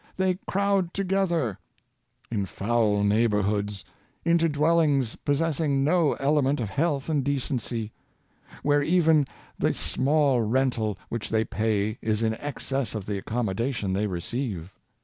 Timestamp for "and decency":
7.07-7.91